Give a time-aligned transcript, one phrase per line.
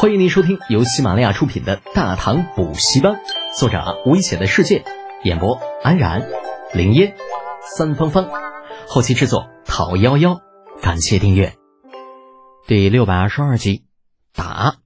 [0.00, 3.14] 欢迎您收听由喜马拉雅出品的《大唐补习班》，
[3.58, 4.84] 作者危险的世界，
[5.24, 6.28] 演播安然、
[6.72, 7.16] 林烟、
[7.76, 8.30] 三芳芳，
[8.86, 10.40] 后期制作陶幺幺。
[10.80, 11.56] 感谢订阅。
[12.68, 13.86] 第六百二十二集，
[14.32, 14.76] 打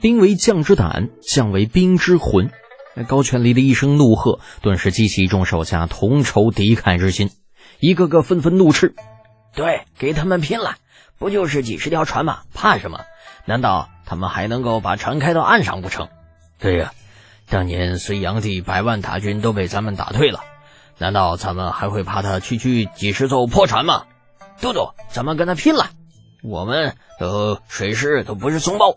[0.00, 2.50] 兵为将之胆，将为兵之魂。
[3.06, 7.32] 高全离的一声怒喝，顿时激起一众手下同仇敌忾之心，
[7.80, 8.94] 一个个纷纷怒斥
[9.54, 10.76] ：“对，给他们拼了！
[11.18, 12.44] 不就是几十条船吗？
[12.54, 13.00] 怕什么？
[13.46, 16.08] 难道？”他们还能够把船开到岸上不成？
[16.60, 16.92] 对呀，
[17.48, 20.44] 当年隋炀帝百万大军都被咱们打退了，
[20.98, 24.04] 难道咱们还会怕他区区几十艘破船吗？
[24.60, 25.90] 都督，咱们跟他拼了！
[26.44, 28.94] 我们的水师都不是怂包，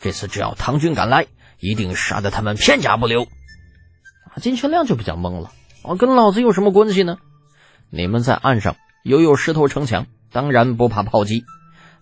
[0.00, 1.26] 这次只要唐军敢来，
[1.60, 3.26] 一定杀得他们片甲不留。
[4.40, 5.50] 金全亮就比较懵了，
[5.82, 7.18] 啊，跟老子有什么关系呢？
[7.90, 11.44] 你们在岸上犹有石头城墙，当然不怕炮击。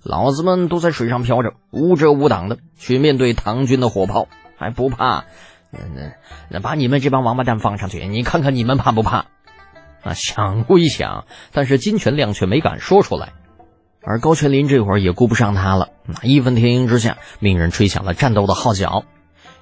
[0.04, 5.24] 老子们都在水上漂着，无遮无挡的去面对唐军的火炮，还不怕？
[5.70, 5.78] 那
[6.50, 9.26] 那把你们这帮王八蛋放上去，你看看你们怕不怕？
[10.02, 13.32] 啊，想归想，但是金全亮却没敢说出来。
[14.02, 19.04] 而高全林这会儿也顾不上他了，那义愤填膺之下，命人吹响了战斗的号角。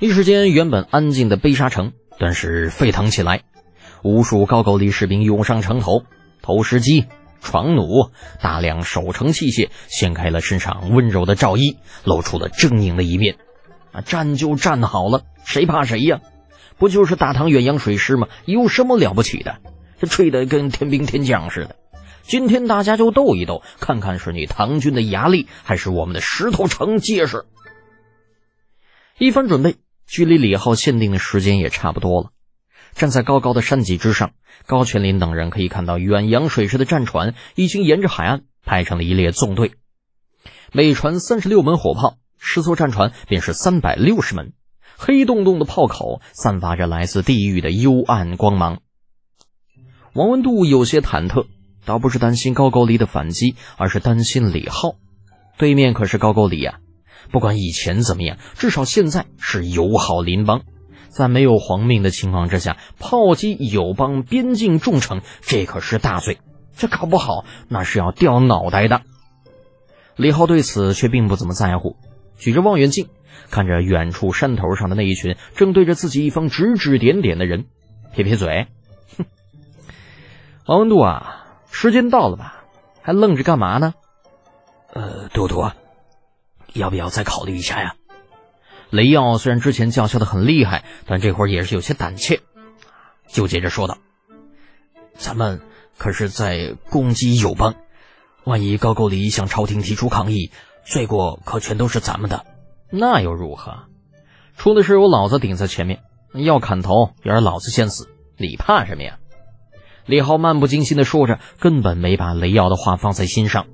[0.01, 3.43] 一时间，原本安静的悲沙城顿时沸腾起来，
[4.03, 6.03] 无数高句丽士兵涌上城头，
[6.43, 7.07] 投石机。
[7.43, 13.37] 床弩，大量守城器械掀开了身上温柔的罩衣，露出了狰狞的一面。
[13.93, 16.21] 啊，战就战好了，谁怕谁呀？
[16.79, 18.29] 不就是大唐远洋水师吗？
[18.47, 19.59] 有什么了不起的？
[20.01, 21.77] 这吹得跟天兵天将似的。
[22.23, 27.45] 今天大家就斗一斗，看看是你唐军的牙力，还是我们的石头城结实。
[29.19, 29.77] 一番准备，
[30.07, 32.32] 距离李浩限定的时间也差不多了。
[32.95, 34.33] 站在高高的山脊之上，
[34.67, 39.73] 高全林等人可以看到远洋水师的战船已经沿着海岸排成了一列纵队，
[40.73, 44.53] 每船三十六门火炮，十艘战船便是三百六十门，
[44.97, 48.81] 黑洞洞的炮口散发着来自地狱的幽暗光芒。
[50.13, 51.47] 王文度有些忐忑，
[51.87, 54.97] 倒不是担心高句丽的反击，而是担心李浩。
[55.57, 56.81] 对面可是高句丽呀，
[57.31, 60.63] 不管以前怎么样，至少现在是友好邻邦。
[61.15, 66.39] 在没有皇命的情况之下，炮击友邦边境重城，这可是大罪，
[66.75, 69.03] 这搞不好那是要掉脑袋的。
[70.17, 71.97] 李浩对此却并不怎么在乎，
[72.39, 73.09] 举着望远镜
[73.51, 77.67] 看着远处山头上的那一群正对着自己一方指指点点的人，
[78.15, 78.67] 撇撇嘴，
[79.19, 79.27] 哼，
[80.67, 82.65] 王文度啊，时间到了吧？
[83.03, 83.95] 还愣着干嘛呢？
[84.93, 85.71] 呃，都督，
[86.73, 87.97] 要不要再考虑一下呀？
[88.93, 92.41] 雷耀虽然之前叫嚣的很厉害，但这会儿也是有些胆怯，
[93.27, 93.97] 就接着说道
[95.17, 95.63] ：“咱们
[95.97, 97.75] 可是在攻击友邦，
[98.45, 100.51] 万一高句丽向朝廷提出抗议，
[100.85, 102.45] 罪过可全都是咱们的。
[102.91, 103.85] 那又如何？
[104.59, 106.01] 出的事我老子顶在前面，
[106.35, 109.19] 要砍头也是老子先死，你怕什么呀？”
[110.05, 113.69] 李浩漫不经心的说着，根本没把雷耀的话放在心上。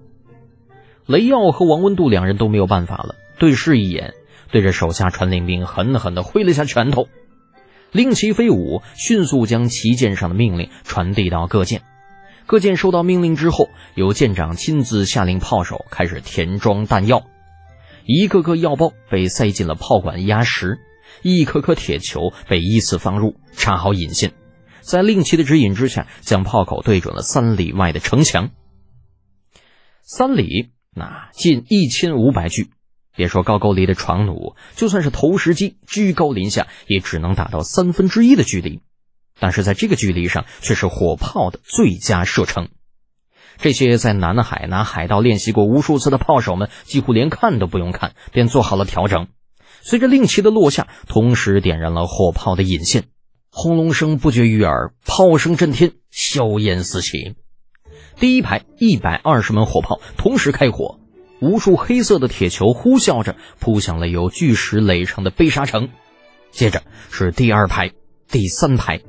[1.06, 4.14] 雷耀和王温度两人都没有办法了，对视一眼。
[4.50, 7.08] 对着手下传令兵狠狠地挥了下拳头，
[7.92, 11.82] 令旗飞舞，迅速将旗舰上的命令传递到各舰。
[12.46, 17.24] 各舰收到命令之后，由舰长亲自下令炮手开始填装弹药。
[18.06, 20.78] 一个个药包被塞进了炮管压实，
[21.20, 24.32] 一颗颗铁球被依次放入，插好引线。
[24.80, 28.48] 在令旗的指引之下，将炮口对准了三里外的城墙。
[30.02, 32.70] 三里，那近一千五百具。
[33.18, 38.80] 别说高句丽的床弩，就算是投石机，居高临下也只能打到三分之一的距离。
[39.40, 42.68] 但是在这个距离上，却是火炮的最佳射程。
[43.56, 49.26] 这些在南海拿海盗练习过无数次的炮手们，几乎连看都不用看，便做好了调整。
[49.80, 53.06] 随着令旗的落下，同时点燃了火炮的引线，
[53.50, 57.34] 轰隆声不绝于耳，炮声震天，硝烟四起。
[58.20, 60.97] 第一排一百二十门火炮同时开火。
[61.40, 65.88] 无数黑色的铁球呼啸着扑向了由巨石垒成的悲沙城，
[66.50, 67.92] 接着是第二排、
[68.28, 69.00] 第三排。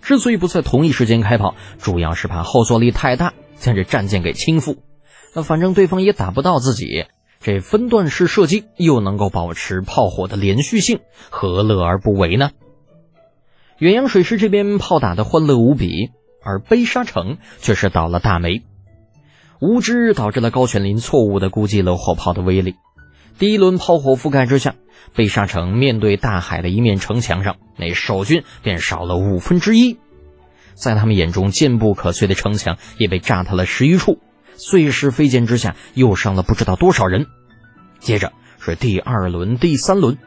[0.00, 4.76] 之所以不在同一时间开炮，主要是怕后坐力太大，将这战舰给倾覆。
[5.34, 7.06] 那反正对方也打不到自己，
[7.40, 11.00] 这分段式射击又能够保持炮火的连续性，
[11.30, 12.50] 何乐而不为呢？
[13.78, 16.10] 远洋水师这边炮打的欢乐无比，
[16.42, 18.62] 而悲沙城却是倒了大霉。
[19.60, 22.76] 无知导致了高全林错误的估计了火炮的威力。
[23.38, 24.74] 第一轮炮火覆盖之下，
[25.14, 29.98] 被沙城面对大海的一面城墙上，那守军便少了五分之一。
[30.74, 34.18] 在他们眼中坚不可摧的城墙也被炸塌了十余处，
[34.54, 37.26] 碎石飞溅之下又伤了不知道多少人。
[37.98, 40.18] 接着是第二轮、第三轮，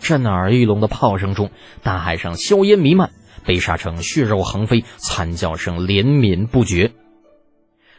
[0.00, 1.50] 震耳欲聋的炮声中，
[1.82, 3.10] 大海上硝烟弥漫，
[3.44, 6.92] 被杀城血肉横飞，惨叫声连绵不绝。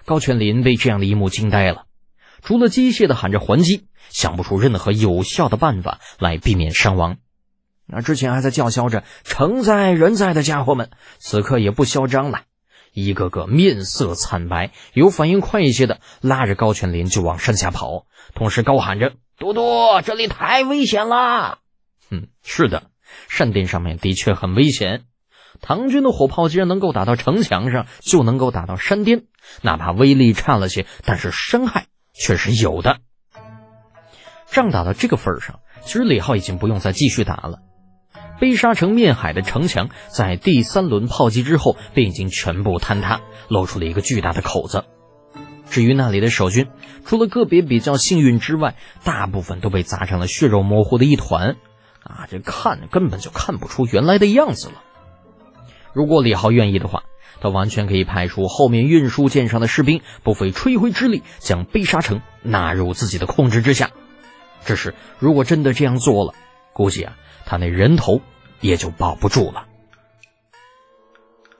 [0.06, 1.86] 高全林被这样的一幕惊呆了，
[2.42, 7.18] 除了机械的喊着还击，想不出任何有效的办法来避免伤亡。
[7.86, 12.44] 那之前还在叫嚣着“城在人在”的家伙们，此刻也不嚣张了，
[12.94, 21.59] 一个个面色惨白，有反应快一些的拉着高全林就往山下跑，同时高喊着：“多多，这里太危险了！”
[22.09, 22.83] 嗯，是的，
[23.27, 25.03] 山顶上面的确很危险。
[25.59, 29.24] 唐军的火炮既然能够打到城墙上，就能够打到山巅，
[29.62, 33.00] 哪怕威力差了些，但是伤害却是有的。
[34.48, 37.59] 仗打到这个份上，其实李浩已经不用再继续打了。
[38.39, 44.86] 被沙城面海的城墙，在第三轮炮击之后便已经全部坍塌，露出了一个巨大的口子。
[45.69, 46.68] 至于那里的守军，
[47.06, 51.56] 除了个别比较幸运之外，大部分都被砸成了血肉模糊的一团。
[52.03, 54.81] 啊，这看根本就看不出原来的样子了。
[55.93, 57.03] 如果李浩愿意的话，
[57.39, 63.91] 他完全可以派出后面运输舰上的士兵，不费吹灰之力将悲沙城纳入自己的控制之下。
[64.65, 66.33] 只是，如果真的这样做了，
[66.73, 68.21] 估计啊，他那人头。
[68.63, 69.65] 也就保不住了。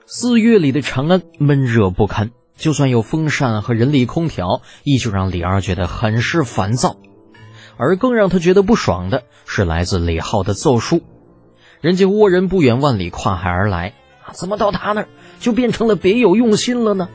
[0.06, 6.94] 四月里的长安闷热不堪，就算有风扇和人力空调，依旧让李二觉得很是烦躁。
[7.76, 11.02] 而更让他觉得不爽的是来自李浩的奏书。
[11.80, 13.94] 人家倭人不远万里跨海而来，
[14.32, 15.08] 怎么到他那儿
[15.40, 17.08] 就变成了别有用心了呢？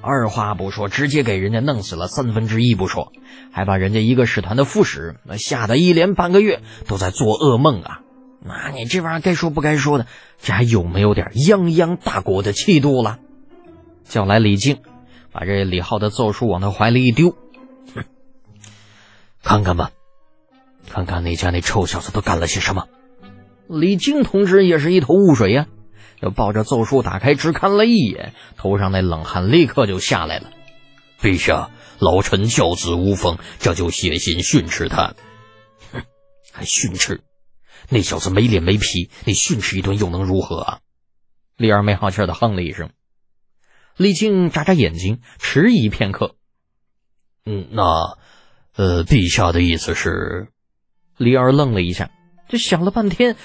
[0.00, 3.12] 二话不说，直接给人家弄死了三分之一不说，
[3.52, 8.00] 还把人家一个使团的副使那吓得一连半个月都在做噩梦啊！
[8.44, 10.06] 那你这玩意儿该说不该说的，
[10.42, 13.20] 这还有没有点泱泱大国的气度了？
[14.04, 14.78] 叫来李靖，
[15.30, 17.36] 把这李浩的奏书往他怀里一丢，
[19.44, 19.92] 看看吧，
[20.90, 22.88] 看看你家那臭小子都干了些什么。
[23.68, 25.66] 李靖同志也是一头雾水呀，
[26.22, 30.52] 就抱着奏书打开，只看了一眼，头上那冷汗立刻就下来了。
[31.20, 35.14] 陛下，老臣教子无方，这就写信训斥他。
[35.92, 36.02] 哼，
[36.54, 37.22] 还训斥？
[37.88, 40.78] 那小子没脸没皮，你训斥一顿又能如何啊？
[41.56, 42.90] 李二没好气的哼了一声。
[43.96, 46.36] 李靖眨眨眼睛，迟疑片刻。
[47.44, 48.16] 嗯，那，
[48.76, 50.48] 呃，陛下的意思是？
[51.16, 52.10] 李二愣了一下，
[52.48, 53.36] 就想了半天，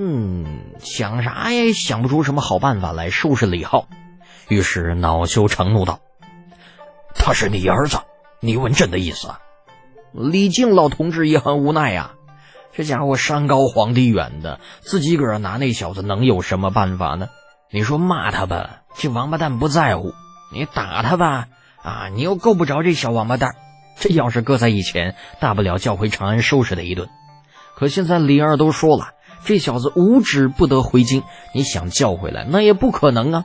[0.00, 0.46] 嗯，
[0.78, 3.88] 想啥也想不出什么好办法来收拾李浩，
[4.48, 5.98] 于是恼羞成怒道
[7.16, 7.98] ：“他是你儿子，
[8.38, 9.28] 你问朕的意思？”
[10.14, 12.12] 李靖老同志也很无奈呀。
[12.72, 17.28] 这家伙山高皇帝远的，自己个儿拿那小子能有什么办法呢？
[17.72, 20.12] 你说骂他吧，这王八蛋不在乎；
[20.54, 21.48] 你打他吧，
[21.82, 23.50] 啊，你又够不着这小王八蛋。
[23.98, 27.08] 这要是搁在以前，大不了叫回长安收拾他一顿。
[27.74, 29.08] 可现在李二都说了，
[29.48, 31.22] 这小子无旨不得回京，
[31.54, 33.44] 你想叫回来那也不可能啊。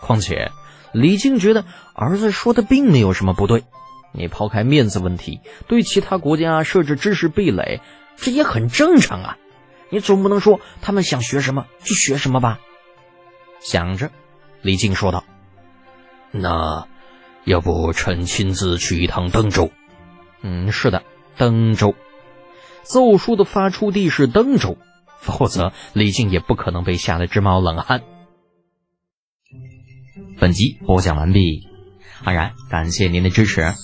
[0.00, 0.50] 况且
[0.90, 3.62] 李靖觉得儿子说的并没有什么不对，
[4.12, 5.38] 你抛开面子问题，
[5.68, 7.80] 对其他国家设置知识壁垒。
[8.16, 9.36] 这也很正常啊，
[9.88, 12.58] 你总不能说他们想学什么就学什么吧？
[13.60, 14.10] 想着，
[14.62, 15.22] 李靖说道
[16.32, 16.88] ：“那
[17.44, 19.70] 要不臣亲自去一趟登州
[20.42, 21.04] ？”“嗯，是的，
[21.36, 21.94] 登州。
[22.82, 24.76] 奏书的发出地是登州，
[25.20, 28.02] 否则李靖也不可能被吓得直冒冷汗。”
[30.38, 31.68] 本集播讲完毕，
[32.24, 33.74] 安然感谢您的支持。